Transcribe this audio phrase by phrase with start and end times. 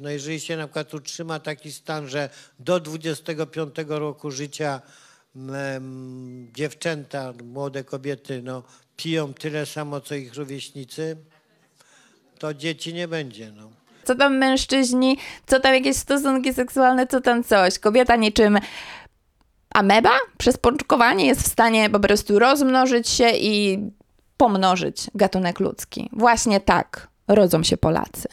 [0.00, 4.80] No jeżeli się na przykład utrzyma taki stan, że do 25 roku życia
[5.36, 8.62] em, dziewczęta, młode kobiety no,
[8.96, 11.16] piją tyle samo, co ich rówieśnicy,
[12.38, 13.52] to dzieci nie będzie.
[13.52, 13.70] No.
[14.04, 17.78] Co tam mężczyźni, co tam jakieś stosunki seksualne, co tam coś.
[17.78, 18.58] Kobieta niczym
[19.74, 23.78] ameba przez pączkowanie jest w stanie po prostu rozmnożyć się i
[24.36, 26.10] pomnożyć gatunek ludzki.
[26.12, 28.28] Właśnie tak rodzą się Polacy.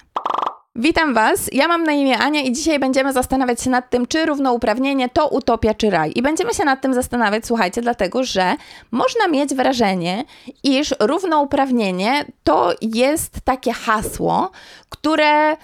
[0.76, 4.26] Witam Was, ja mam na imię Ania i dzisiaj będziemy zastanawiać się nad tym, czy
[4.26, 6.12] równouprawnienie to utopia czy raj.
[6.16, 8.56] I będziemy się nad tym zastanawiać, słuchajcie, dlatego że
[8.92, 10.26] można mieć wrażenie,
[10.64, 14.52] iż równouprawnienie to jest takie hasło,
[14.90, 15.58] które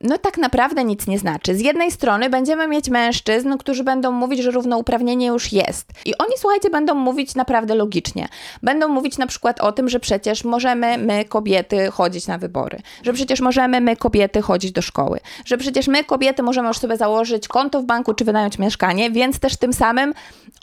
[0.00, 1.54] no tak naprawdę nic nie znaczy.
[1.54, 5.88] Z jednej strony będziemy mieć mężczyzn, którzy będą mówić, że równouprawnienie już jest.
[6.04, 8.28] I oni, słuchajcie, będą mówić naprawdę logicznie.
[8.62, 12.78] Będą mówić na przykład o tym, że przecież możemy my, kobiety, chodzić na wybory.
[13.02, 15.20] Że przecież możemy my, kobiety, chodzić do szkoły.
[15.44, 19.38] Że przecież my, kobiety, możemy już sobie założyć konto w banku czy wynająć mieszkanie, więc
[19.38, 20.14] też tym samym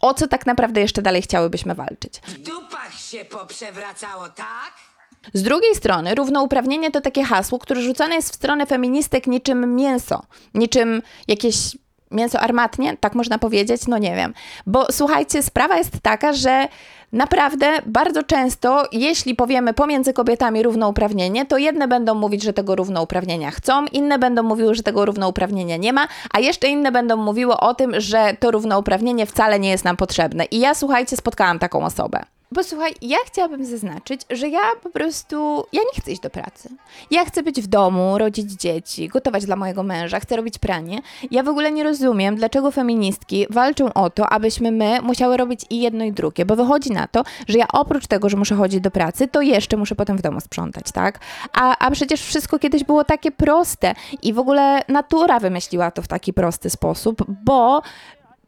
[0.01, 2.21] o co tak naprawdę jeszcze dalej chciałybyśmy walczyć.
[2.27, 4.92] W dupach się poprzewracało, tak?
[5.33, 10.21] Z drugiej strony, równouprawnienie to takie hasło, które rzucane jest w stronę feministek niczym mięso,
[10.53, 11.55] niczym jakieś
[12.13, 14.33] mięso armatnie, tak można powiedzieć, no nie wiem.
[14.65, 16.67] Bo słuchajcie, sprawa jest taka, że
[17.11, 23.51] naprawdę bardzo często, jeśli powiemy pomiędzy kobietami równouprawnienie, to jedne będą mówić, że tego równouprawnienia
[23.51, 27.73] chcą, inne będą mówiły, że tego równouprawnienia nie ma, a jeszcze inne będą mówiły o
[27.73, 30.45] tym, że to równouprawnienie wcale nie jest nam potrzebne.
[30.45, 32.23] I ja, słuchajcie, spotkałam taką osobę.
[32.53, 36.69] Bo słuchaj, ja chciałabym zaznaczyć, że ja po prostu, ja nie chcę iść do pracy.
[37.11, 41.01] Ja chcę być w domu, rodzić dzieci, gotować dla mojego męża, chcę robić pranie.
[41.31, 45.81] Ja w ogóle nie rozumiem, dlaczego feministki walczą o to, abyśmy my musiały robić i
[45.81, 48.91] jedno i drugie, bo wychodzi na to, że ja oprócz tego, że muszę chodzić do
[48.91, 51.19] pracy, to jeszcze muszę potem w domu sprzątać, tak?
[51.53, 56.07] A, a przecież wszystko kiedyś było takie proste i w ogóle natura wymyśliła to w
[56.07, 57.81] taki prosty sposób, bo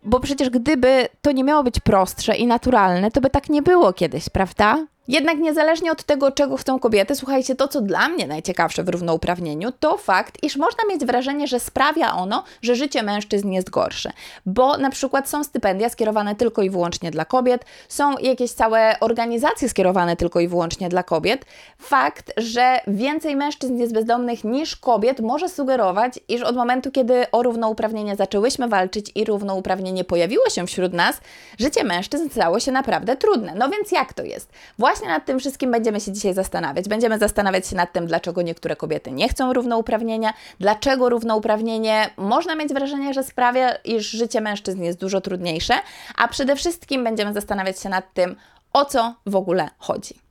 [0.05, 3.93] bo przecież gdyby to nie miało być prostsze i naturalne, to by tak nie było
[3.93, 4.85] kiedyś, prawda?
[5.07, 9.71] Jednak niezależnie od tego, czego chcą kobiety, słuchajcie, to co dla mnie najciekawsze w równouprawnieniu,
[9.79, 14.11] to fakt, iż można mieć wrażenie, że sprawia ono, że życie mężczyzn jest gorsze.
[14.45, 19.69] Bo na przykład są stypendia skierowane tylko i wyłącznie dla kobiet, są jakieś całe organizacje
[19.69, 21.45] skierowane tylko i wyłącznie dla kobiet.
[21.77, 27.43] Fakt, że więcej mężczyzn jest bezdomnych niż kobiet, może sugerować, iż od momentu, kiedy o
[27.43, 31.21] równouprawnienie zaczęłyśmy walczyć i równouprawnienie pojawiło się wśród nas,
[31.59, 33.55] życie mężczyzn stało się naprawdę trudne.
[33.55, 34.49] No więc jak to jest?
[34.79, 36.89] Właśnie nad tym wszystkim będziemy się dzisiaj zastanawiać.
[36.89, 42.73] Będziemy zastanawiać się nad tym, dlaczego niektóre kobiety nie chcą równouprawnienia, dlaczego równouprawnienie można mieć
[42.73, 45.73] wrażenie, że sprawia, iż życie mężczyzn jest dużo trudniejsze,
[46.17, 48.35] a przede wszystkim będziemy zastanawiać się nad tym,
[48.73, 50.24] o co w ogóle chodzi.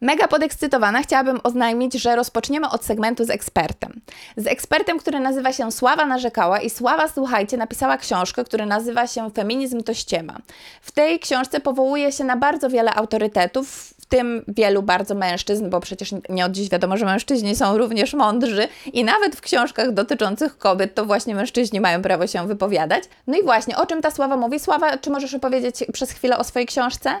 [0.00, 4.00] Mega podekscytowana chciałabym oznajmić, że rozpoczniemy od segmentu z ekspertem.
[4.36, 9.30] Z ekspertem, który nazywa się Sława Narzekała i Sława, słuchajcie, napisała książkę, która nazywa się
[9.30, 10.36] Feminizm to ściema.
[10.82, 15.80] W tej książce powołuje się na bardzo wiele autorytetów, w tym wielu bardzo mężczyzn, bo
[15.80, 20.58] przecież nie od dziś wiadomo, że mężczyźni są również mądrzy i nawet w książkach dotyczących
[20.58, 23.04] kobiet to właśnie mężczyźni mają prawo się wypowiadać.
[23.26, 24.60] No i właśnie, o czym ta Sława mówi?
[24.60, 27.20] Sława, czy możesz opowiedzieć przez chwilę o swojej książce?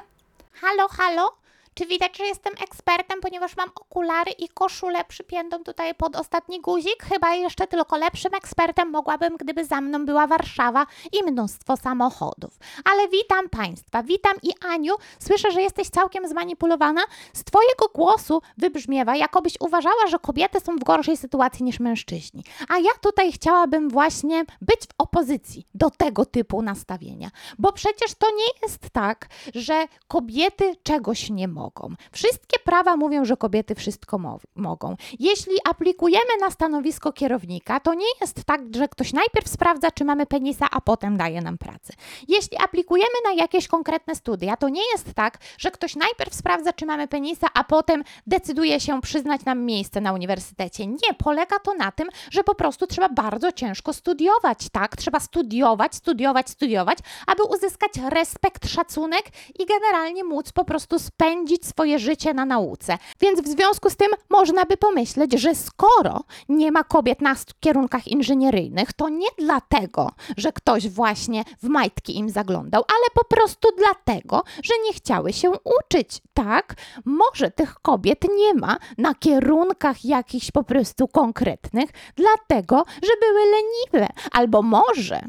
[0.52, 1.47] Halo, halo?
[1.78, 7.02] Czy widać, że jestem ekspertem, ponieważ mam okulary i koszulę przypiętą tutaj pod ostatni guzik?
[7.02, 12.58] Chyba jeszcze tylko lepszym ekspertem mogłabym, gdyby za mną była Warszawa i mnóstwo samochodów.
[12.84, 14.94] Ale witam Państwa, witam i Aniu.
[15.18, 17.00] Słyszę, że jesteś całkiem zmanipulowana.
[17.32, 22.44] Z Twojego głosu wybrzmiewa, jakobyś uważała, że kobiety są w gorszej sytuacji niż mężczyźni.
[22.68, 27.30] A ja tutaj chciałabym właśnie być w opozycji do tego typu nastawienia.
[27.58, 31.67] Bo przecież to nie jest tak, że kobiety czegoś nie mogą.
[32.12, 34.96] Wszystkie prawa mówią, że kobiety wszystko mo- mogą.
[35.18, 40.26] Jeśli aplikujemy na stanowisko kierownika, to nie jest tak, że ktoś najpierw sprawdza, czy mamy
[40.26, 41.92] penisa, a potem daje nam pracę.
[42.28, 46.86] Jeśli aplikujemy na jakieś konkretne studia, to nie jest tak, że ktoś najpierw sprawdza, czy
[46.86, 50.86] mamy penisa, a potem decyduje się przyznać nam miejsce na uniwersytecie.
[50.86, 54.96] Nie, polega to na tym, że po prostu trzeba bardzo ciężko studiować, tak?
[54.96, 59.22] Trzeba studiować, studiować, studiować, aby uzyskać respekt, szacunek
[59.58, 62.98] i generalnie móc po prostu spędzić swoje życie na nauce.
[63.20, 68.08] Więc w związku z tym można by pomyśleć, że skoro nie ma kobiet na kierunkach
[68.08, 74.42] inżynieryjnych, to nie dlatego, że ktoś właśnie w majtki im zaglądał, ale po prostu dlatego,
[74.62, 76.22] że nie chciały się uczyć.
[76.34, 76.74] Tak,
[77.04, 84.08] może tych kobiet nie ma na kierunkach jakichś po prostu konkretnych, dlatego, że były leniwe,
[84.32, 85.22] albo może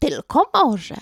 [0.00, 0.96] tylko może.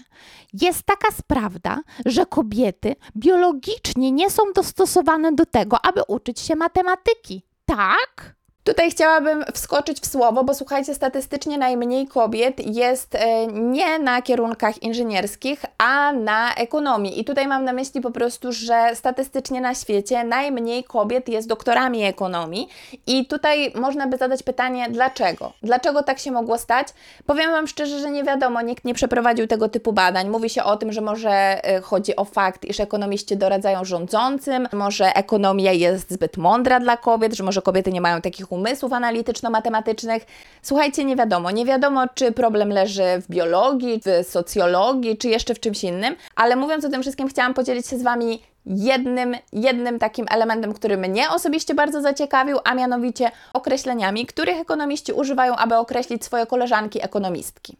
[0.53, 7.43] Jest taka prawda, że kobiety biologicznie nie są dostosowane do tego, aby uczyć się matematyki.
[7.65, 8.35] Tak?
[8.64, 14.82] Tutaj chciałabym wskoczyć w słowo, bo słuchajcie, statystycznie najmniej kobiet jest e, nie na kierunkach
[14.82, 17.20] inżynierskich, a na ekonomii.
[17.20, 22.05] I tutaj mam na myśli po prostu, że statystycznie na świecie najmniej kobiet jest doktorami
[22.05, 22.69] ekonomii.
[23.06, 25.53] I tutaj można by zadać pytanie, dlaczego?
[25.62, 26.88] Dlaczego tak się mogło stać?
[27.26, 30.29] Powiem Wam szczerze, że nie wiadomo, nikt nie przeprowadził tego typu badań.
[30.29, 31.31] Mówi się o tym, że może
[31.65, 37.35] e, chodzi o fakt, iż ekonomiści doradzają rządzącym, może ekonomia jest zbyt mądra dla kobiet,
[37.35, 40.26] że może kobiety nie mają takich umysłów analityczno-matematycznych.
[40.62, 41.50] Słuchajcie, nie wiadomo.
[41.50, 46.56] Nie wiadomo, czy problem leży w biologii, w socjologii, czy jeszcze w czymś innym, ale
[46.56, 51.31] mówiąc o tym wszystkim, chciałam podzielić się z Wami jednym, jednym takim elementem, który mnie
[51.31, 57.76] osobiście bardzo zaciekawił, a mianowicie określeniami, których ekonomiści używają, aby określić swoje koleżanki ekonomistki.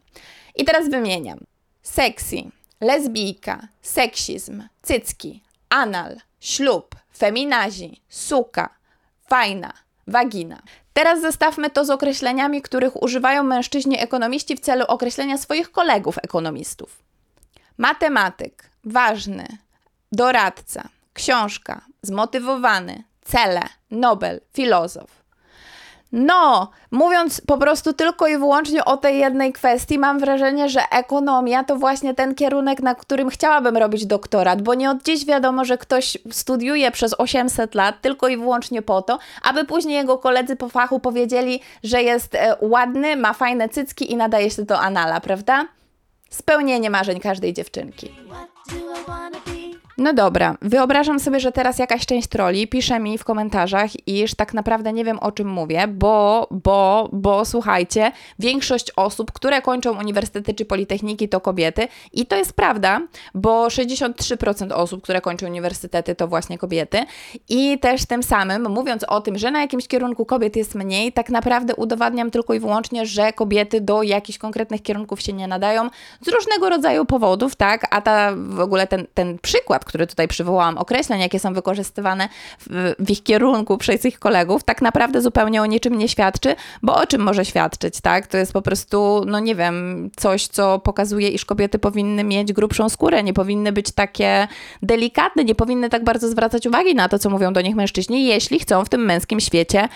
[0.55, 1.39] I teraz wymieniam.
[1.81, 2.37] Sexy,
[2.81, 8.69] lesbijka, seksizm, cycki, anal, ślub, feminazi, suka,
[9.27, 9.73] fajna,
[10.07, 10.61] wagina.
[10.93, 17.03] Teraz zestawmy to z określeniami, których używają mężczyźni ekonomiści w celu określenia swoich kolegów ekonomistów.
[17.77, 19.47] Matematyk, ważny,
[20.11, 23.61] doradca, książka, zmotywowany, cele,
[23.91, 25.22] Nobel, filozof.
[26.13, 31.63] No, mówiąc po prostu tylko i wyłącznie o tej jednej kwestii, mam wrażenie, że ekonomia
[31.63, 35.77] to właśnie ten kierunek, na którym chciałabym robić doktorat, bo nie od dziś wiadomo, że
[35.77, 40.69] ktoś studiuje przez 800 lat tylko i wyłącznie po to, aby później jego koledzy po
[40.69, 45.67] fachu powiedzieli, że jest e, ładny, ma fajne cycki i nadaje się do anala, prawda?
[46.29, 48.11] Spełnienie marzeń każdej dziewczynki.
[49.97, 54.53] No dobra, wyobrażam sobie, że teraz jakaś część troli pisze mi w komentarzach, iż tak
[54.53, 60.53] naprawdę nie wiem o czym mówię, bo, bo, bo słuchajcie, większość osób, które kończą uniwersytety
[60.53, 61.87] czy politechniki to kobiety.
[62.13, 63.01] I to jest prawda,
[63.33, 67.05] bo 63% osób, które kończą uniwersytety to właśnie kobiety.
[67.49, 71.29] I też tym samym mówiąc o tym, że na jakimś kierunku kobiet jest mniej, tak
[71.29, 75.89] naprawdę udowadniam tylko i wyłącznie, że kobiety do jakichś konkretnych kierunków się nie nadają
[76.21, 80.77] z różnego rodzaju powodów, tak, a ta w ogóle ten, ten przykład, który tutaj przywołałam,
[80.77, 85.65] określeń, jakie są wykorzystywane w, w, ich kierunku przez ich kolegów, tak naprawdę zupełnie o
[85.65, 88.27] niczym nie świadczy, bo o czym może świadczyć, tak?
[88.27, 92.89] To jest po prostu, no nie wiem, coś, co pokazuje, iż kobiety powinny mieć grubszą
[92.89, 94.47] skórę, nie powinny być takie
[94.81, 98.59] delikatne, nie powinny tak bardzo zwracać uwagi na to, co mówią do nich mężczyźni, jeśli
[98.59, 99.87] chcą w tym męskim świecie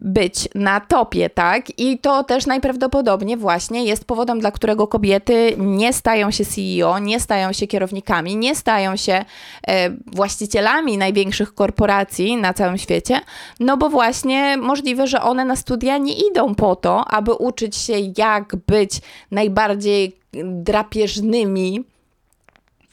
[0.00, 1.80] być na topie, tak?
[1.80, 7.20] I to też najprawdopodobniej właśnie jest powodem, dla którego kobiety nie stają się CEO, nie
[7.20, 9.24] stają się kierownikami, nie stają się
[9.68, 13.20] e, właścicielami największych korporacji na całym świecie,
[13.60, 17.94] no bo właśnie możliwe, że one na studia nie idą po to, aby uczyć się,
[18.18, 19.00] jak być
[19.30, 21.84] najbardziej drapieżnymi,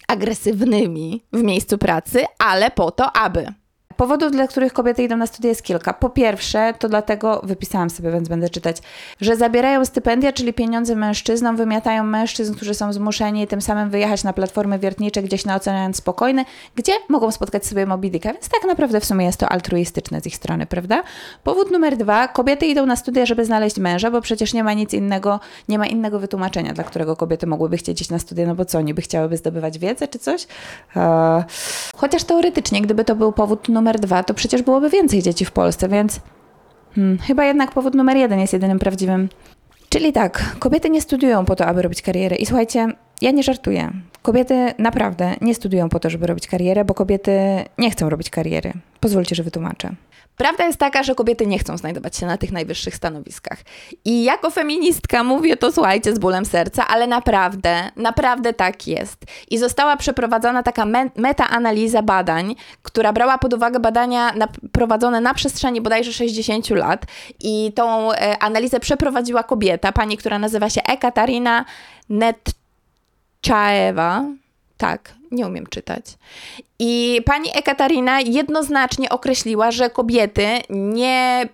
[0.07, 3.53] agresywnymi w miejscu pracy, ale po to, aby
[3.97, 5.93] Powodów, dla których kobiety idą na studia jest kilka.
[5.93, 8.77] Po pierwsze, to dlatego, wypisałam sobie, więc będę czytać,
[9.21, 14.33] że zabierają stypendia, czyli pieniądze mężczyznom, wymiatają mężczyzn, którzy są zmuszeni tym samym wyjechać na
[14.33, 16.45] platformy wiertnicze gdzieś na Ocean Spokojny,
[16.75, 20.35] gdzie mogą spotkać sobie Moby więc tak naprawdę w sumie jest to altruistyczne z ich
[20.35, 21.03] strony, prawda?
[21.43, 24.93] Powód numer dwa, kobiety idą na studia, żeby znaleźć męża, bo przecież nie ma nic
[24.93, 25.39] innego,
[25.69, 28.81] nie ma innego wytłumaczenia, dla którego kobiety mogłyby chcieć iść na studia, no bo co,
[28.81, 30.47] niby chciałyby zdobywać wiedzę czy coś?
[30.95, 31.43] Eee,
[31.95, 35.51] chociaż teoretycznie, gdyby to był powód numer numer dwa, to przecież byłoby więcej dzieci w
[35.51, 36.19] Polsce, więc
[36.95, 39.29] hmm, chyba jednak powód numer jeden jest jedynym prawdziwym.
[39.89, 42.35] Czyli tak, kobiety nie studiują po to, aby robić karierę.
[42.35, 42.87] I słuchajcie,
[43.21, 43.91] ja nie żartuję.
[44.21, 47.31] Kobiety naprawdę nie studiują po to, żeby robić karierę, bo kobiety
[47.77, 48.73] nie chcą robić kariery.
[48.99, 49.95] Pozwólcie, że wytłumaczę.
[50.37, 53.57] Prawda jest taka, że kobiety nie chcą znajdować się na tych najwyższych stanowiskach.
[54.05, 59.25] I jako feministka mówię to, słuchajcie, z bólem serca, ale naprawdę, naprawdę tak jest.
[59.51, 65.33] I została przeprowadzona taka me metaanaliza badań, która brała pod uwagę badania na, prowadzone na
[65.33, 67.05] przestrzeni bodajże 60 lat.
[67.39, 71.65] I tą e, analizę przeprowadziła kobieta, pani, która nazywa się Ekaterina
[72.09, 74.25] Netczaewa
[74.77, 76.05] tak, nie umiem czytać.
[76.79, 81.49] I pani Ekaterina jednoznacznie określiła, że kobiety nie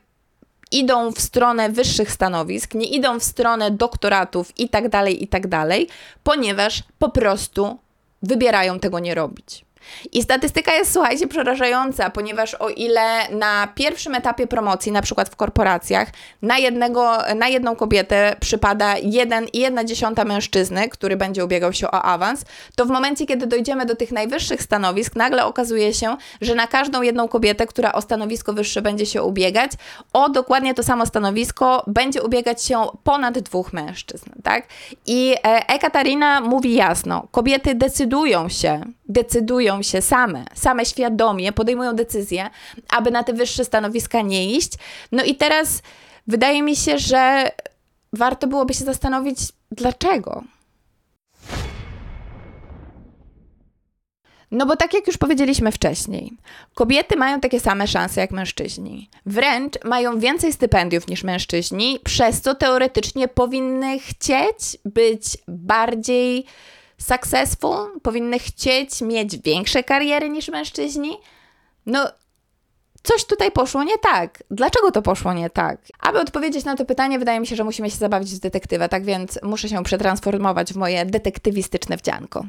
[0.72, 5.48] idą w stronę wyższych stanowisk, nie idą w stronę doktoratów i tak dalej, i tak
[5.48, 5.88] dalej,
[6.24, 7.78] ponieważ po prostu
[8.24, 9.66] wybierają tego nie robić.
[10.12, 15.36] I statystyka jest, słuchajcie, przerażająca, ponieważ o ile na pierwszym etapie promocji, na przykład w
[15.36, 16.10] korporacjach,
[16.42, 21.88] na, jednego, na jedną kobietę przypada jeden i jedna dziesiąta mężczyzny, który będzie ubiegał się
[21.88, 26.56] o awans, to w momencie, kiedy dojdziemy do tych najwyższych stanowisk, nagle okazuje się, że
[26.56, 29.72] na każdą jedną kobietę, która o stanowisko wyższe będzie się ubiegać,
[30.14, 34.68] o dokładnie to samo stanowisko będzie ubiegać się ponad dwóch mężczyzn, tak?
[35.06, 42.50] I e, Ekaterina mówi jasno, kobiety decydują się decydują się same, same świadomie podejmują decyzję,
[42.90, 44.72] aby na te wyższe stanowiska nie iść.
[45.12, 45.82] No i teraz
[46.28, 47.52] wydaje mi się, że
[48.14, 49.40] warto byłoby się zastanowić,
[49.72, 50.44] dlaczego.
[54.52, 56.32] No bo tak jak już powiedzieliśmy wcześniej,
[56.76, 59.10] kobiety mają takie same szanse jak mężczyźni.
[59.26, 66.46] Wręcz mają więcej stypendiów niż mężczyźni, przez co teoretycznie powinny chcieć być bardziej
[67.00, 71.18] successful, powinny chcieć mieć większe kariery niż mężczyźni.
[71.86, 72.08] No,
[73.04, 74.44] coś tutaj poszło nie tak.
[74.52, 75.82] Dlaczego to poszło nie tak?
[76.00, 79.04] Aby odpowiedzieć na to pytanie, wydaje mi się, że musimy się zabawić w detektywa, tak
[79.04, 82.46] więc muszę się przetransformować w moje detektywistyczne wdzianko.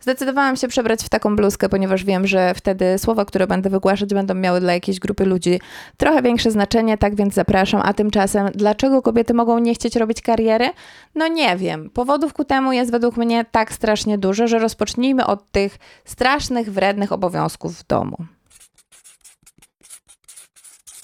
[0.00, 4.34] Zdecydowałam się przebrać w taką bluzkę, ponieważ wiem, że wtedy słowa, które będę wygłaszać, będą
[4.34, 5.60] miały dla jakiejś grupy ludzi
[5.96, 7.80] trochę większe znaczenie, tak więc zapraszam.
[7.84, 10.70] A tymczasem, dlaczego kobiety mogą nie chcieć robić kariery?
[11.14, 11.90] No nie wiem.
[11.90, 17.12] Powodów ku temu jest według mnie tak strasznie dużo, że rozpocznijmy od tych strasznych, wrednych
[17.12, 18.16] obowiązków w domu.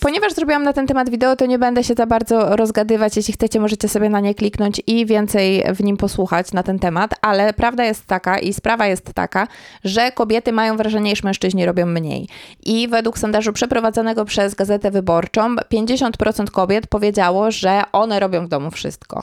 [0.01, 3.17] Ponieważ zrobiłam na ten temat wideo, to nie będę się za bardzo rozgadywać.
[3.17, 7.11] Jeśli chcecie, możecie sobie na nie kliknąć i więcej w nim posłuchać na ten temat,
[7.23, 9.47] ale prawda jest taka i sprawa jest taka,
[9.85, 12.29] że kobiety mają wrażenie, iż mężczyźni robią mniej.
[12.67, 18.71] I według sondażu przeprowadzonego przez Gazetę Wyborczą 50% kobiet powiedziało, że one robią w domu
[18.71, 19.23] wszystko.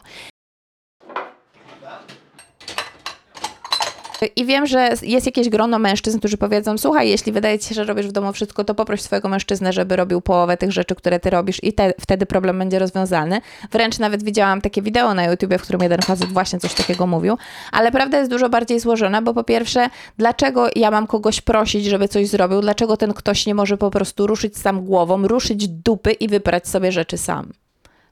[4.35, 7.83] I wiem, że jest jakieś grono mężczyzn, którzy powiedzą: Słuchaj, jeśli wydaje ci się, że
[7.83, 11.29] robisz w domu wszystko, to poproś swojego mężczyznę, żeby robił połowę tych rzeczy, które ty
[11.29, 13.41] robisz, i te, wtedy problem będzie rozwiązany.
[13.71, 17.37] Wręcz nawet widziałam takie wideo na YouTubie, w którym jeden facet właśnie coś takiego mówił.
[17.71, 22.07] Ale prawda jest dużo bardziej złożona, bo po pierwsze, dlaczego ja mam kogoś prosić, żeby
[22.07, 22.61] coś zrobił?
[22.61, 26.91] Dlaczego ten ktoś nie może po prostu ruszyć sam głową, ruszyć dupy i wyprać sobie
[26.91, 27.51] rzeczy sam?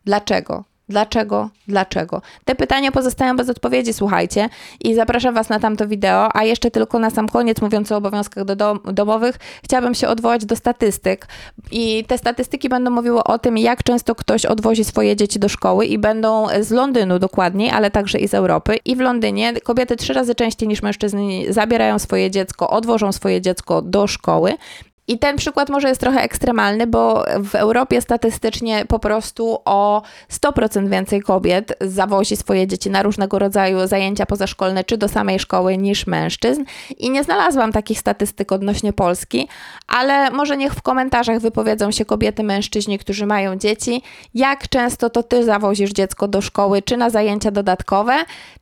[0.05, 0.72] Dlaczego?
[0.93, 1.49] Dlaczego?
[1.67, 2.21] Dlaczego?
[2.45, 4.49] Te pytania pozostają bez odpowiedzi, słuchajcie.
[4.83, 6.35] I zapraszam Was na tamto wideo.
[6.35, 10.45] A jeszcze tylko na sam koniec, mówiąc o obowiązkach do dom domowych, chciałabym się odwołać
[10.45, 11.27] do statystyk.
[11.71, 15.85] I te statystyki będą mówiły o tym, jak często ktoś odwozi swoje dzieci do szkoły
[15.85, 18.77] i będą z Londynu dokładniej, ale także i z Europy.
[18.85, 23.81] I w Londynie kobiety trzy razy częściej niż mężczyźni zabierają swoje dziecko, odwożą swoje dziecko
[23.81, 24.53] do szkoły.
[25.07, 30.89] I ten przykład może jest trochę ekstremalny, bo w Europie statystycznie po prostu o 100%
[30.89, 36.07] więcej kobiet zawozi swoje dzieci na różnego rodzaju zajęcia pozaszkolne czy do samej szkoły niż
[36.07, 36.63] mężczyzn.
[36.97, 39.47] I nie znalazłam takich statystyk odnośnie Polski,
[39.87, 44.01] ale może niech w komentarzach wypowiedzą się kobiety, mężczyźni, którzy mają dzieci,
[44.33, 48.13] jak często to ty zawozisz dziecko do szkoły czy na zajęcia dodatkowe.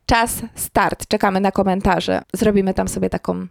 [0.05, 1.07] Czas start.
[1.07, 2.21] Czekamy na komentarze.
[2.33, 3.47] Zrobimy tam sobie taką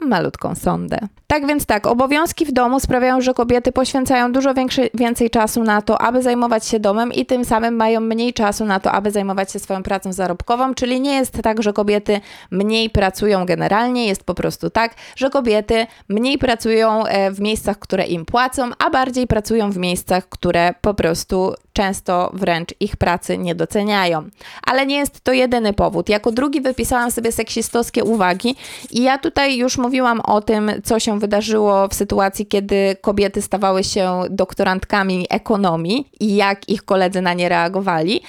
[0.00, 0.98] malutką sondę.
[1.26, 5.82] Tak więc tak, obowiązki w domu sprawiają, że kobiety poświęcają dużo większy, więcej czasu na
[5.82, 9.52] to, aby zajmować się domem i tym samym mają mniej czasu na to, aby zajmować
[9.52, 12.20] się swoją pracą zarobkową, czyli nie jest tak, że kobiety
[12.50, 18.04] mniej pracują generalnie, jest po prostu tak, że kobiety mniej pracują e, w miejscach, które
[18.04, 23.54] im płacą, a bardziej pracują w miejscach, które po prostu często wręcz ich pracy nie
[23.54, 24.24] doceniają.
[24.62, 26.08] Ale nie jest to jedyny powód.
[26.08, 28.56] Jako drugi wypisałam sobie seksistowskie uwagi
[28.90, 33.84] i ja tutaj już mówiłam o tym, co się wydarzyło w sytuacji, kiedy kobiety stawały
[33.84, 38.20] się doktorantkami ekonomii i jak ich koledzy na nie reagowali.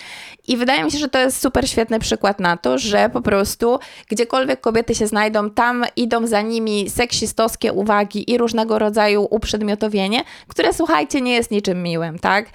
[0.48, 3.80] I wydaje mi się, że to jest super świetny przykład na to, że po prostu
[4.10, 10.74] gdziekolwiek kobiety się znajdą, tam idą za nimi seksistowskie uwagi i różnego rodzaju uprzedmiotowienie, które
[10.74, 12.46] słuchajcie, nie jest niczym miłym, tak?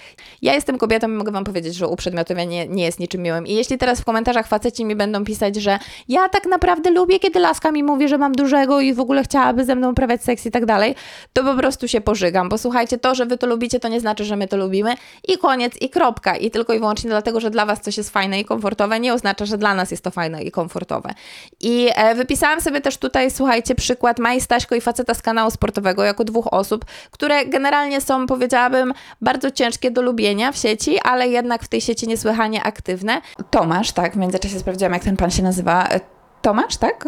[0.41, 3.47] Ja jestem kobietą i mogę wam powiedzieć, że uprzedmiotowienie nie jest niczym miłym.
[3.47, 7.39] I jeśli teraz w komentarzach faceci mi będą pisać, że ja tak naprawdę lubię, kiedy
[7.39, 10.51] laska mi mówi, że mam dużego i w ogóle chciałaby ze mną uprawiać seks i
[10.51, 10.95] tak dalej,
[11.33, 14.25] to po prostu się pożygam, bo słuchajcie, to, że wy to lubicie, to nie znaczy,
[14.25, 14.93] że my to lubimy
[15.27, 16.35] i koniec i kropka.
[16.35, 19.45] I tylko i wyłącznie dlatego, że dla was coś jest fajne i komfortowe, nie oznacza,
[19.45, 21.13] że dla nas jest to fajne i komfortowe.
[21.59, 26.03] I e, wypisałam sobie też tutaj, słuchajcie, przykład Mai Staśko i faceta z kanału sportowego
[26.03, 31.63] jako dwóch osób, które generalnie są, powiedziałabym, bardzo ciężkie do lubienia w sieci, ale jednak
[31.63, 33.21] w tej sieci niesłychanie aktywne.
[33.49, 35.87] Tomasz, tak, w międzyczasie sprawdziłam, jak ten pan się nazywa.
[35.87, 35.99] E,
[36.41, 37.07] Tomasz, tak?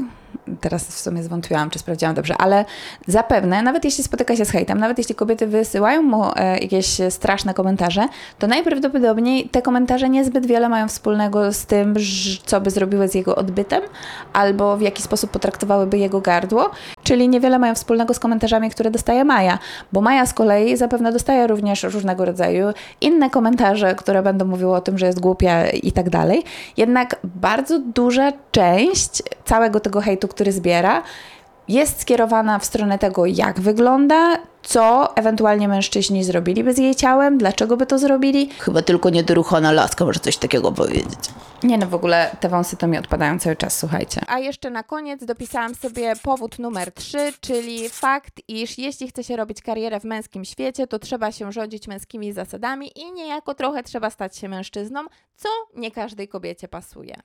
[0.62, 2.66] Teraz w sumie zwątpiłam, czy sprawdziłam dobrze, ale
[3.08, 7.54] zapewne, nawet jeśli spotyka się z hejtem, nawet jeśli kobiety wysyłają mu e, jakieś straszne
[7.54, 8.08] komentarze,
[8.40, 11.96] to najprawdopodobniej te komentarze niezbyt wiele mają wspólnego z tym,
[12.46, 13.82] co by zrobiły z jego odbytem,
[14.34, 16.72] albo w jaki sposób potraktowałyby jego gardło,
[17.04, 19.60] czyli niewiele mają wspólnego z komentarzami, które dostaje Maja,
[19.92, 22.68] bo Maja z kolei zapewne dostaje również różnego rodzaju
[23.02, 26.44] inne komentarze, które będą mówiły o tym, że jest głupia i tak dalej.
[26.78, 31.04] Jednak bardzo duża część całego tego hejtu, który zbiera,
[31.68, 37.78] jest skierowana w stronę tego, jak wygląda, co ewentualnie mężczyźni zrobiliby z jej ciałem, dlaczego
[37.78, 38.50] by to zrobili.
[38.60, 41.20] Chyba tylko niedoruchana laska może coś takiego powiedzieć.
[41.64, 44.22] Nie no, w ogóle te wąsy to mi odpadają cały czas, słuchajcie.
[44.28, 49.36] A jeszcze na koniec dopisałam sobie powód numer 3, czyli fakt, iż jeśli chce się
[49.36, 54.10] robić karierę w męskim świecie, to trzeba się rządzić męskimi zasadami i niejako trochę trzeba
[54.10, 55.02] stać się mężczyzną,
[55.36, 57.16] co nie każdej kobiecie pasuje.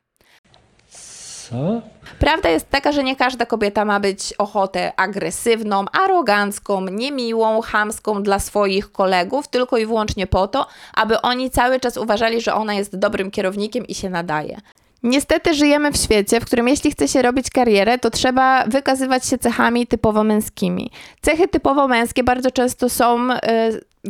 [1.51, 1.83] Co?
[2.19, 8.39] Prawda jest taka, że nie każda kobieta ma być ochotę agresywną, arogancką, niemiłą, chamską dla
[8.39, 12.97] swoich kolegów, tylko i wyłącznie po to, aby oni cały czas uważali, że ona jest
[12.97, 14.61] dobrym kierownikiem i się nadaje.
[15.03, 19.39] Niestety żyjemy w świecie, w którym jeśli chce się robić karierę, to trzeba wykazywać się
[19.39, 20.91] cechami typowo męskimi.
[21.21, 23.39] Cechy typowo męskie bardzo często są y,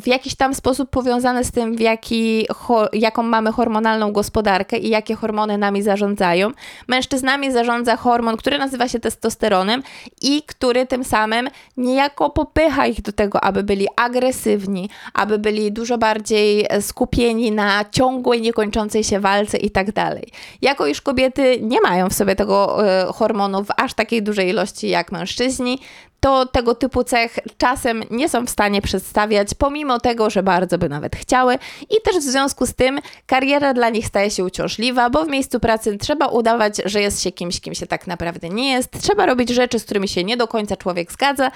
[0.02, 4.88] w jakiś tam sposób powiązane z tym, w jaki, ho, jaką mamy hormonalną gospodarkę i
[4.88, 6.50] jakie hormony nami zarządzają.
[6.88, 9.82] Mężczyznami zarządza hormon, który nazywa się testosteronem
[10.22, 15.98] i który tym samym niejako popycha ich do tego, aby byli agresywni, aby byli dużo
[15.98, 20.28] bardziej skupieni na ciągłej, niekończącej się walce i tak dalej.
[20.62, 24.88] Jako iż kobiety nie mają w sobie tego y, hormonu w aż takiej dużej ilości
[24.88, 25.78] jak mężczyźni,
[26.20, 30.88] to tego typu cech czasem nie są w stanie przedstawiać, pomimo tego, że bardzo by
[30.88, 35.24] nawet chciały, i też w związku z tym kariera dla nich staje się uciążliwa, bo
[35.24, 39.02] w miejscu pracy trzeba udawać, że jest się kimś, kim się tak naprawdę nie jest,
[39.02, 41.50] trzeba robić rzeczy, z którymi się nie do końca człowiek zgadza,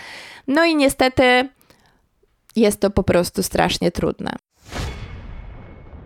[0.47, 1.49] no i niestety
[2.57, 4.37] jest to po prostu strasznie trudne.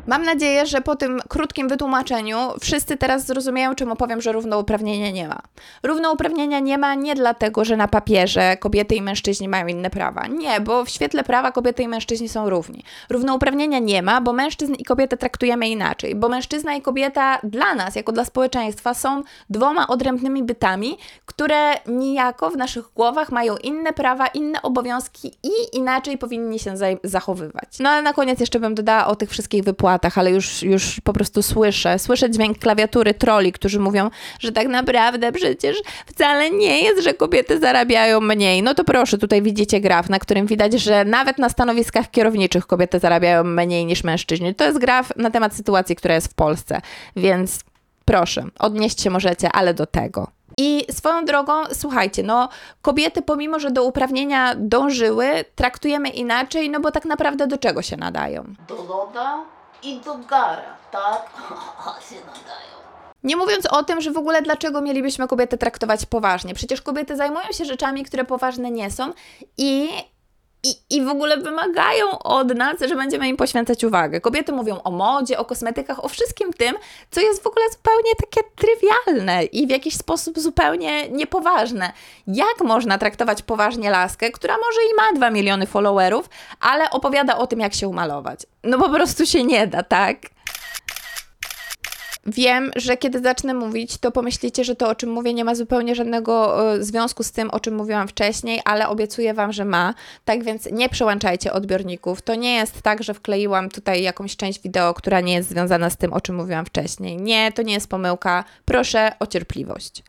[0.06, 5.28] Mam nadzieję, że po tym krótkim wytłumaczeniu wszyscy teraz zrozumieją, czemu powiem, że równouprawnienia nie
[5.28, 5.38] ma.
[5.82, 10.26] Równouprawnienia nie ma nie dlatego, że na papierze kobiety i mężczyźni mają inne prawa.
[10.26, 12.84] Nie, bo w świetle prawa kobiety i mężczyźni są równi.
[13.10, 16.14] Równouprawnienia nie ma, bo mężczyzn i kobietę traktujemy inaczej.
[16.14, 22.50] Bo mężczyzna i kobieta dla nas, jako dla społeczeństwa, są dwoma odrębnymi bytami, które niejako
[22.50, 27.78] w naszych głowach mają inne prawa, inne obowiązki i inaczej powinni się zachowywać.
[27.80, 31.12] No ale na koniec jeszcze bym dodała o tych wszystkich wypłatach ale już, już po
[31.12, 31.99] prostu słyszę.
[31.99, 35.76] Słyszę dźwięk klawiatury troli, którzy mówią, że tak naprawdę przecież
[36.07, 38.62] wcale nie jest, że kobiety zarabiają mniej.
[38.62, 42.99] No to proszę, tutaj widzicie graf, na którym widać, że nawet na stanowiskach kierowniczych kobiety
[42.99, 44.55] zarabiają mniej niż mężczyźni.
[44.55, 46.81] To jest graf na temat sytuacji, która jest w Polsce,
[47.17, 47.61] więc
[48.05, 50.37] proszę, odnieść się możecie, ale do tego.
[50.59, 52.49] I swoją drogą, słuchajcie, no
[52.82, 57.97] kobiety pomimo, że do uprawnienia dążyły, traktujemy inaczej, no bo tak naprawdę do czego się
[57.97, 58.45] nadają?
[58.69, 61.30] Do loda i do gara, tak?
[62.10, 62.76] się nadają.
[63.25, 66.54] Nie mówiąc o tym, że w ogóle dlaczego mielibyśmy kobiety traktować poważnie.
[66.54, 69.12] Przecież kobiety zajmują się rzeczami, które poważne nie są
[69.58, 69.89] i
[70.67, 74.21] i, I w ogóle wymagają od nas, że będziemy im poświęcać uwagę.
[74.21, 76.76] Kobiety mówią o modzie, o kosmetykach, o wszystkim tym,
[77.11, 81.93] co jest w ogóle zupełnie takie trywialne i w jakiś sposób zupełnie niepoważne.
[82.26, 86.29] Jak można traktować poważnie laskę, która może i ma 2 miliony followerów,
[86.61, 88.41] ale opowiada o tym, jak się umalować?
[88.65, 90.17] No po prostu się nie da, tak?
[92.26, 95.95] Wiem, że kiedy zacznę mówić, to pomyślicie, że to, o czym mówię, nie ma zupełnie
[95.95, 99.95] żadnego e, związku z tym, o czym mówiłam wcześniej, ale obiecuję Wam, że ma.
[100.25, 102.23] Tak więc nie przełączajcie odbiorników.
[102.23, 105.97] To nie jest tak, że wkleiłam tutaj jakąś część wideo, która nie jest związana z
[105.97, 107.17] tym, o czym mówiłam wcześniej.
[107.17, 108.45] Nie, to nie jest pomyłka.
[108.65, 110.02] Proszę o cierpliwość.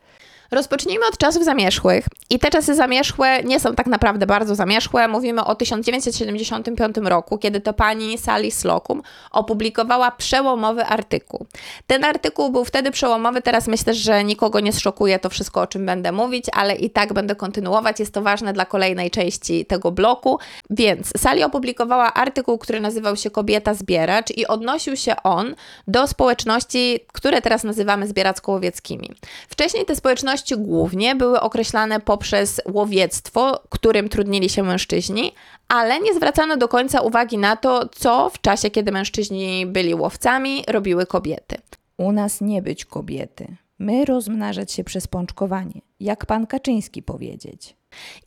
[0.50, 2.04] Rozpocznijmy od czasów zamierzchłych.
[2.30, 5.08] I te czasy zamierzchłe nie są tak naprawdę bardzo zamierzchłe.
[5.08, 11.46] Mówimy o 1975 roku, kiedy to pani Sally Slocum opublikowała przełomowy artykuł.
[11.86, 15.86] Ten artykuł był wtedy przełomowy, teraz myślę, że nikogo nie zszokuje to wszystko, o czym
[15.86, 18.00] będę mówić, ale i tak będę kontynuować.
[18.00, 20.38] Jest to ważne dla kolejnej części tego bloku.
[20.70, 25.54] Więc Sally opublikowała artykuł, który nazywał się Kobieta Zbieracz i odnosił się on
[25.88, 29.14] do społeczności, które teraz nazywamy zbieracko-łowieckimi.
[29.48, 35.32] Wcześniej te społeczności głównie były określane poprzez łowiectwo, którym trudnili się mężczyźni,
[35.68, 40.64] ale nie zwracano do końca uwagi na to, co w czasie, kiedy mężczyźni byli łowcami,
[40.68, 41.56] robiły kobiety.
[41.96, 43.56] U nas nie być kobiety.
[43.78, 47.76] My rozmnażać się przez pączkowanie, jak pan Kaczyński powiedzieć.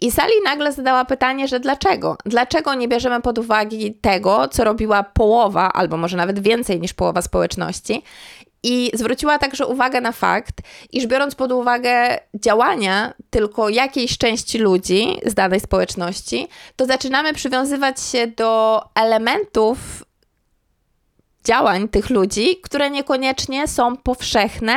[0.01, 2.17] I Sali nagle zadała pytanie, że dlaczego?
[2.25, 7.21] Dlaczego nie bierzemy pod uwagę tego, co robiła połowa, albo może nawet więcej niż połowa
[7.21, 8.03] społeczności?
[8.63, 10.55] I zwróciła także uwagę na fakt,
[10.91, 18.01] iż biorąc pod uwagę działania tylko jakiejś części ludzi z danej społeczności, to zaczynamy przywiązywać
[18.01, 19.77] się do elementów
[21.43, 24.75] działań tych ludzi, które niekoniecznie są powszechne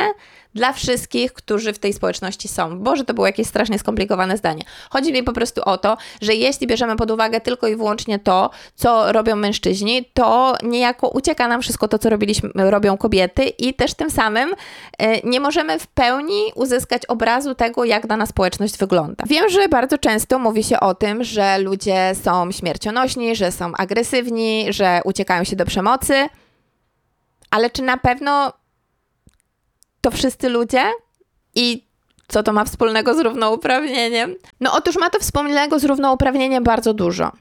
[0.55, 2.79] dla wszystkich, którzy w tej społeczności są.
[2.79, 4.65] Boże, to było jakieś strasznie skomplikowane zdanie.
[4.91, 8.51] Chodzi mi po prostu o to, że jeśli bierzemy pod uwagę tylko i wyłącznie to,
[8.75, 13.95] co robią mężczyźni, to niejako ucieka nam wszystko to, co robiliśmy, robią kobiety i też
[13.95, 14.55] tym samym
[14.99, 19.25] e, nie możemy w pełni uzyskać obrazu tego, jak dana społeczność wygląda.
[19.27, 24.67] Wiem, że bardzo często mówi się o tym, że ludzie są śmiercionośni, że są agresywni,
[24.69, 26.29] że uciekają się do przemocy,
[27.51, 28.53] ale czy na pewno
[30.05, 30.83] to wszyscy ludzie?
[31.55, 31.85] I
[32.29, 34.35] co to ma wspólnego z równouprawnieniem?
[34.61, 37.33] No otóż ma to wspólnego z równouprawnieniem bardzo dużo.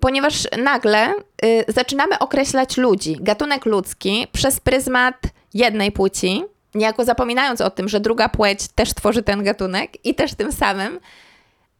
[0.00, 5.16] Ponieważ nagle y, zaczynamy określać ludzi, gatunek ludzki, przez pryzmat
[5.54, 6.44] jednej płci,
[6.74, 11.00] niejako zapominając o tym, że druga płeć też tworzy ten gatunek i też tym samym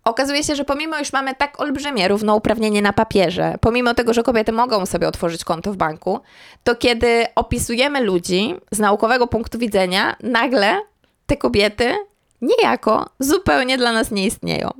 [0.04, 4.52] okazuje się, że pomimo już mamy tak olbrzymie równouprawnienie na papierze, pomimo tego, że kobiety
[4.52, 6.20] mogą sobie otworzyć konto w banku,
[6.64, 10.80] to kiedy opisujemy ludzi z naukowego punktu widzenia, nagle
[11.26, 11.94] te kobiety
[12.42, 14.70] niejako zupełnie dla nas nie istnieją.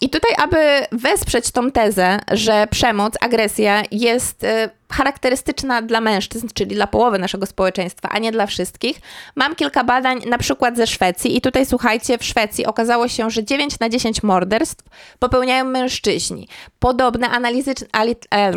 [0.00, 6.74] I tutaj, aby wesprzeć tą tezę, że przemoc, agresja jest y, charakterystyczna dla mężczyzn, czyli
[6.74, 9.00] dla połowy naszego społeczeństwa, a nie dla wszystkich,
[9.36, 11.36] mam kilka badań na przykład ze Szwecji.
[11.36, 14.84] I tutaj słuchajcie, w Szwecji okazało się, że 9 na 10 morderstw
[15.18, 16.48] popełniają mężczyźni.
[16.78, 18.52] Podobne, analizy, ali, e,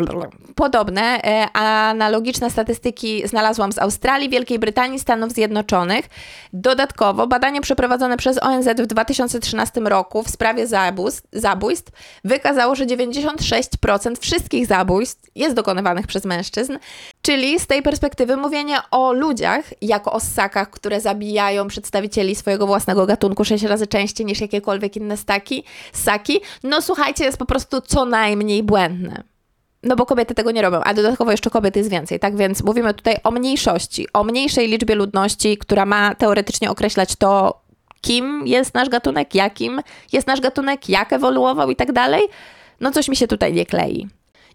[0.54, 6.08] podobne e, analogiczne statystyki znalazłam z Australii, Wielkiej Brytanii, Stanów Zjednoczonych.
[6.52, 11.92] Dodatkowo badanie przeprowadzone przez ONZ w 2013 roku w sprawie zabójstw, zabójstw
[12.24, 16.78] wykazało, że 96% wszystkich zabójstw jest dokonywanych przez mężczyzn.
[17.22, 23.06] Czyli z tej perspektywy mówienie o ludziach jako o ssakach, które zabijają przedstawicieli swojego własnego
[23.06, 28.04] gatunku sześć razy częściej niż jakiekolwiek inne staki, ssaki, no słuchajcie, jest po prostu co
[28.04, 29.22] najmniej błędne.
[29.82, 32.36] No bo kobiety tego nie robią, a dodatkowo jeszcze kobiet jest więcej, tak?
[32.36, 37.60] Więc mówimy tutaj o mniejszości, o mniejszej liczbie ludności, która ma teoretycznie określać to,
[38.00, 39.80] kim jest nasz gatunek, jakim
[40.12, 42.22] jest nasz gatunek, jak ewoluował i tak dalej.
[42.80, 44.08] No coś mi się tutaj nie klei.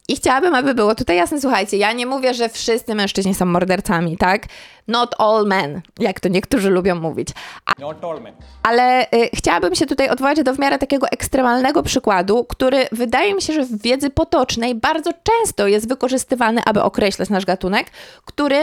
[0.09, 4.17] I chciałabym, aby było tutaj jasne, słuchajcie, ja nie mówię, że wszyscy mężczyźni są mordercami,
[4.17, 4.45] tak?
[4.87, 7.27] Not all men, jak to niektórzy lubią mówić.
[7.65, 8.33] A, Not all men.
[8.63, 13.41] ale y, chciałabym się tutaj odwołać do w miarę takiego ekstremalnego przykładu, który wydaje mi
[13.41, 17.87] się, że w wiedzy potocznej bardzo często jest wykorzystywany, aby określać nasz gatunek,
[18.25, 18.59] który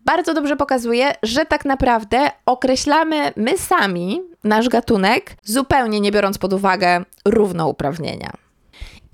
[0.00, 6.52] bardzo dobrze pokazuje, że tak naprawdę określamy my sami nasz gatunek, zupełnie nie biorąc pod
[6.52, 8.41] uwagę równouprawnienia.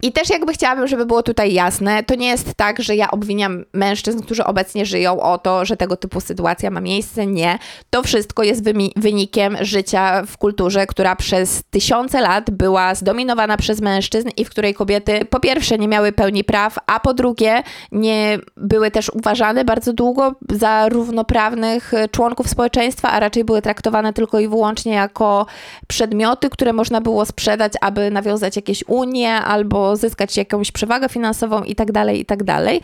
[0.02, 3.64] I też jakby chciałabym, żeby było tutaj jasne, to nie jest tak, że ja obwiniam
[3.72, 7.26] mężczyzn, którzy obecnie żyją o to, że tego typu sytuacja ma miejsce.
[7.26, 7.58] Nie.
[7.90, 8.64] To wszystko jest
[8.96, 14.74] wynikiem życia w kulturze, która przez tysiące lat była zdominowana przez mężczyzn i w której
[14.74, 19.92] kobiety po pierwsze nie miały pełni praw, a po drugie nie były też uważane bardzo
[19.92, 25.46] długo za równoprawnych e, członków społeczeństwa, a raczej były traktowane tylko i wyłącznie jako
[25.86, 31.74] przedmioty, które można było sprzedać, aby nawiązać jakieś unie albo zyskać jakąś przewagę finansową i
[31.74, 32.80] tak dalej, i tak dalej.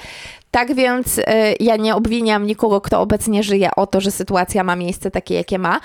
[0.50, 1.24] Tak więc y,
[1.60, 5.58] ja nie obwiniam nikogo, kto obecnie żyje o to, że sytuacja ma miejsce takie, jakie
[5.58, 5.80] ma,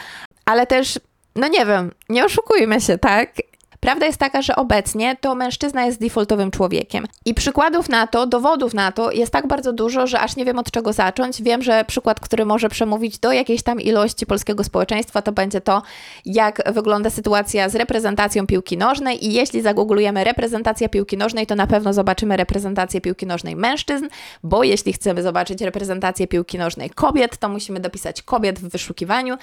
[0.46, 1.00] ale też,
[1.36, 3.30] no nie wiem, nie oszukujmy się, tak?
[3.80, 7.06] Prawda jest taka, że obecnie to mężczyzna jest defaultowym człowiekiem.
[7.26, 10.60] I przykładów na to, dowodów na to jest tak bardzo dużo, że aż nie wiem
[10.60, 11.42] od czego zacząć.
[11.42, 15.82] Wiem, że przykład, który może przemówić do jakiejś tam ilości polskiego społeczeństwa, to będzie to,
[16.26, 19.26] jak wygląda sytuacja z reprezentacją piłki nożnej.
[19.26, 24.08] I jeśli zagooglujemy reprezentacja piłki nożnej, to na pewno zobaczymy reprezentację piłki nożnej mężczyzn,
[24.44, 29.38] bo jeśli chcemy zobaczyć reprezentację piłki nożnej kobiet, to musimy dopisać kobiet w wyszukiwaniu.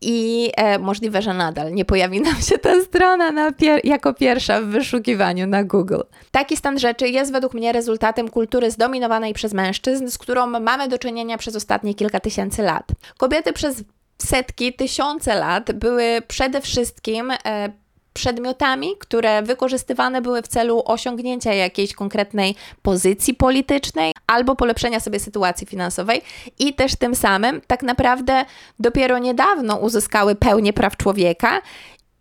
[0.00, 4.60] I e, możliwe, że nadal nie pojawi nam się ta strona na pier- jako pierwsza
[4.60, 6.00] w wyszukiwaniu na Google.
[6.30, 10.98] Taki stan rzeczy jest według mnie rezultatem kultury zdominowanej przez mężczyzn, z którą mamy do
[10.98, 12.84] czynienia przez ostatnie kilka tysięcy lat.
[13.16, 13.84] Kobiety przez
[14.22, 17.72] setki, tysiące lat były przede wszystkim e,
[18.18, 25.66] przedmiotami, które wykorzystywane były w celu osiągnięcia jakiejś konkretnej pozycji politycznej albo polepszenia sobie sytuacji
[25.66, 26.22] finansowej
[26.58, 28.44] i też tym samym tak naprawdę
[28.78, 31.62] dopiero niedawno uzyskały pełnię praw człowieka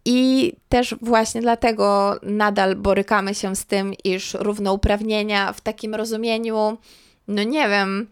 [0.05, 6.77] i też właśnie dlatego nadal borykamy się z tym, iż równouprawnienia w takim rozumieniu,
[7.27, 8.07] no nie wiem,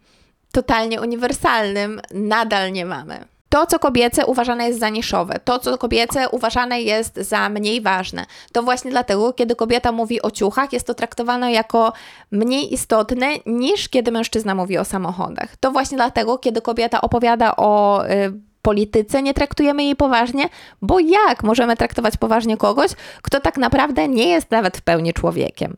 [0.52, 3.35] totalnie uniwersalnym nadal nie mamy.
[3.56, 8.26] To, co kobiece uważane jest za niszowe, to, co kobiece uważane jest za mniej ważne,
[8.52, 11.94] to właśnie dlatego, kiedy kobieta mówi o ciuchach, jest to traktowane jako
[12.32, 15.58] mniej istotne niż kiedy mężczyzna mówi o samochodach.
[15.60, 18.34] To właśnie dlatego, kiedy kobieta opowiada o y,
[18.65, 20.49] polityce nie traktujemy jej poważnie,
[20.82, 25.75] bo jak możemy traktować poważnie kogoś, kto tak naprawdę nie jest nawet w pełni człowiekiem?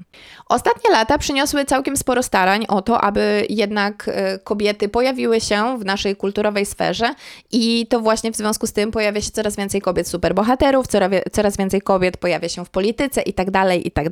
[0.50, 5.86] Ostatnie lata przyniosły całkiem sporo starań o to, aby jednak e, kobiety pojawiły się w
[5.86, 7.16] naszej kulturowej sferze
[7.52, 10.86] i to właśnie w związku z tym pojawia się coraz więcej kobiet superbohaterów,
[11.32, 14.08] coraz więcej kobiet pojawia się w polityce i tak dalej, i tak.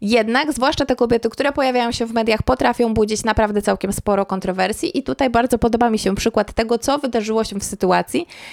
[0.00, 4.98] Jednak, zwłaszcza te kobiety, które pojawiają się w mediach, potrafią budzić naprawdę całkiem sporo kontrowersji
[4.98, 7.99] i tutaj bardzo podoba mi się przykład tego, co wydarzyło się w sytuacji,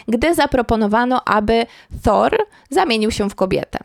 [0.07, 1.65] gdy zaproponowano, aby
[2.03, 2.37] Thor
[2.69, 3.79] zamienił się w kobietę.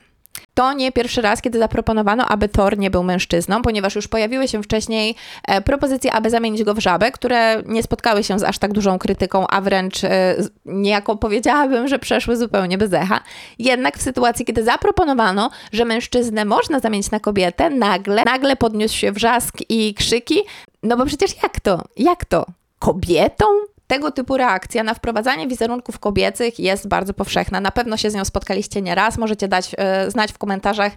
[0.55, 4.63] To nie pierwszy raz, kiedy zaproponowano, aby Thor nie był mężczyzną, ponieważ już pojawiły się
[4.63, 5.15] wcześniej
[5.49, 8.99] e, propozycje, aby zamienić go w żabę, które nie spotkały się z aż tak dużą
[8.99, 13.21] krytyką, a wręcz e, niejako powiedziałabym, że przeszły zupełnie bez echa.
[13.59, 19.13] Jednak w sytuacji, kiedy zaproponowano, że mężczyznę można zamienić na kobietę, nagle, nagle podniósł się
[19.13, 20.43] wrzask i krzyki,
[20.83, 21.85] no bo przecież jak to?
[21.97, 22.47] Jak to?
[22.79, 23.47] Kobietą?
[23.93, 27.61] Tego typu reakcja na wprowadzanie wizerunków kobiecych jest bardzo powszechna.
[27.61, 29.19] Na pewno się z nią spotkaliście nieraz.
[29.19, 30.93] Możecie dać e, znać w komentarzach,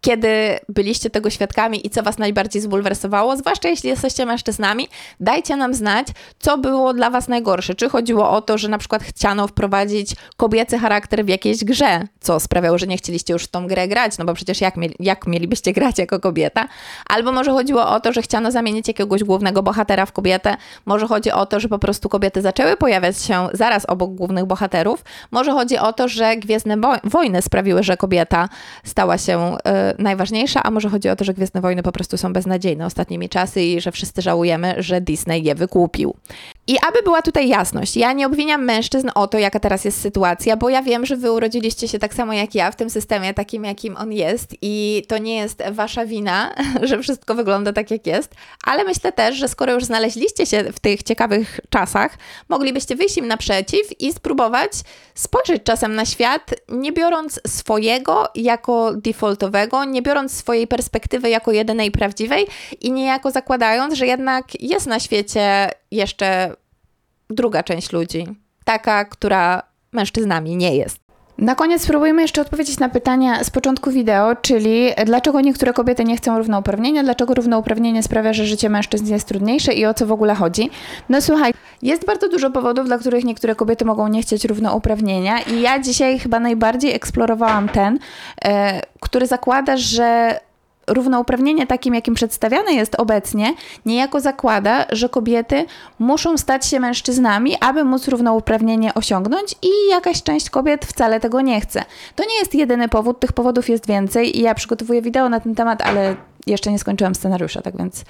[0.00, 3.36] kiedy byliście tego świadkami i co Was najbardziej zbulwersowało.
[3.36, 4.88] Zwłaszcza jeśli jesteście mężczyznami,
[5.20, 6.06] dajcie nam znać,
[6.38, 7.74] co było dla Was najgorsze.
[7.74, 12.40] Czy chodziło o to, że na przykład chciano wprowadzić kobiecy charakter w jakiejś grze, co
[12.40, 15.26] sprawiało, że nie chcieliście już w tą grę grać, no bo przecież jak, mieli, jak
[15.26, 16.68] mielibyście grać jako kobieta?
[17.08, 20.56] Albo może chodziło o to, że chciano zamienić jakiegoś głównego bohatera w kobietę.
[20.86, 25.04] Może chodzi o to, że po prostu kobiety zaczęły pojawiać się zaraz obok głównych bohaterów.
[25.30, 28.48] Może chodzi o to, że Gwiezdne Wo- Wojny sprawiły, że kobieta
[28.84, 29.56] stała się
[29.98, 33.28] y, najważniejsza, a może chodzi o to, że Gwiezdne Wojny po prostu są beznadziejne ostatnimi
[33.28, 36.14] czasy i że wszyscy żałujemy, że Disney je wykupił.
[36.70, 40.56] I aby była tutaj jasność, ja nie obwiniam mężczyzn o to, jaka teraz jest sytuacja,
[40.56, 43.64] bo ja wiem, że wy urodziliście się tak samo jak ja w tym systemie takim,
[43.64, 48.34] jakim on jest i to nie jest wasza wina, że wszystko wygląda tak, jak jest,
[48.64, 53.28] ale myślę też, że skoro już znaleźliście się w tych ciekawych czasach, moglibyście wyjść im
[53.28, 54.72] naprzeciw i spróbować
[55.14, 61.90] spojrzeć czasem na świat, nie biorąc swojego jako defaultowego, nie biorąc swojej perspektywy jako jedynej
[61.90, 62.46] prawdziwej
[62.80, 66.56] i niejako zakładając, że jednak jest na świecie jeszcze
[67.30, 68.26] druga część ludzi,
[68.64, 71.00] taka, która mężczyznami nie jest.
[71.38, 76.16] Na koniec spróbujmy jeszcze odpowiedzieć na pytania z początku wideo, czyli dlaczego niektóre kobiety nie
[76.16, 80.34] chcą równouprawnienia, dlaczego równouprawnienie sprawia, że życie mężczyzn jest trudniejsze i o co w ogóle
[80.34, 80.70] chodzi.
[81.08, 85.60] No słuchaj, jest bardzo dużo powodów, dla których niektóre kobiety mogą nie chcieć równouprawnienia i
[85.60, 87.98] ja dzisiaj chyba najbardziej eksplorowałam ten,
[88.44, 90.40] e, który zakłada, że
[90.90, 93.54] równouprawnienie takim, jakim przedstawiane jest obecnie,
[93.86, 95.64] niejako zakłada, że kobiety
[95.98, 101.60] muszą stać się mężczyznami, aby móc równouprawnienie osiągnąć i jakaś część kobiet wcale tego nie
[101.60, 101.84] chce.
[102.16, 105.54] To nie jest jedyny powód, tych powodów jest więcej i ja przygotowuję wideo na ten
[105.54, 108.04] temat, ale jeszcze nie skończyłam scenariusza, tak więc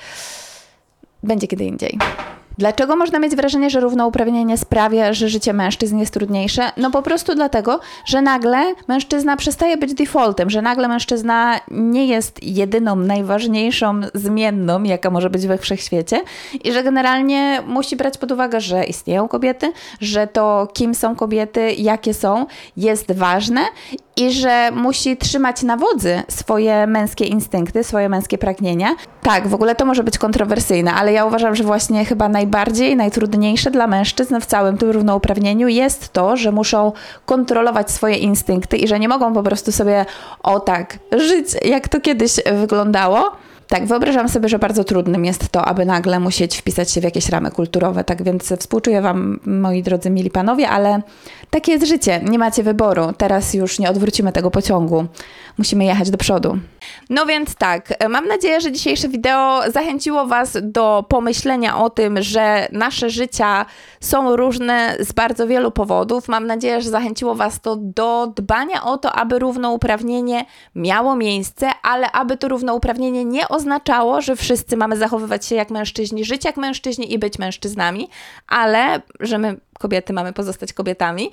[1.23, 1.99] będzie kiedy indziej.
[2.59, 6.63] Dlaczego można mieć wrażenie, że równouprawnienie sprawia, że życie mężczyzn jest trudniejsze?
[6.77, 12.43] No po prostu dlatego, że nagle mężczyzna przestaje być defaultem, że nagle mężczyzna nie jest
[12.43, 16.21] jedyną, najważniejszą zmienną, jaka może być we wszechświecie
[16.65, 21.73] i że generalnie musi brać pod uwagę, że istnieją kobiety, że to kim są kobiety,
[21.73, 23.61] jakie są, jest ważne
[24.17, 28.89] i że musi trzymać na wodzy swoje męskie instynkty, swoje męskie pragnienia.
[29.23, 33.71] Tak, w ogóle to może być kontrowersyjne, ale ja uważam, że właśnie chyba najbardziej, najtrudniejsze
[33.71, 36.93] dla mężczyzn w całym tym równouprawnieniu jest to, że muszą
[37.27, 40.07] kontrolować swoje instynkty i że nie mogą po prostu sobie
[40.43, 43.33] o tak żyć, jak to kiedyś wyglądało.
[43.71, 47.29] Tak, wyobrażam sobie, że bardzo trudnym jest to, aby nagle musieć wpisać się w jakieś
[47.29, 48.05] ramy kulturowe.
[48.05, 51.03] Tak więc współczuję Wam, moi drodzy mili panowie, ale
[51.51, 52.21] takie jest życie.
[52.25, 53.13] Nie macie wyboru.
[53.19, 55.07] Teraz już nie odwrócimy tego pociągu.
[55.59, 56.59] Musimy jechać do przodu.
[57.11, 62.69] No więc tak, mam nadzieję, że dzisiejsze wideo zachęciło Was do pomyślenia o tym, że
[62.73, 63.67] nasze życia
[64.01, 66.29] są różne z bardzo wielu powodów.
[66.29, 72.13] Mam nadzieję, że zachęciło Was to do dbania o to, aby równouprawnienie miało miejsce, ale
[72.13, 77.13] aby to równouprawnienie nie oznaczało, że wszyscy mamy zachowywać się jak mężczyźni, żyć jak mężczyźni
[77.13, 78.09] i być mężczyznami,
[78.49, 81.31] ale że my, kobiety, mamy pozostać kobietami.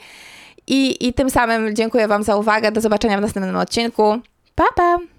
[0.68, 2.72] I, I tym samym dziękuję Wam za uwagę.
[2.72, 4.18] Do zobaczenia w następnym odcinku.
[4.56, 5.17] Pa, pa!